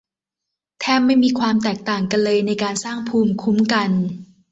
[0.79, 3.89] แทบไม่มีความแตกต่างกันเลยในการสร้างภูมิคุ้มกัน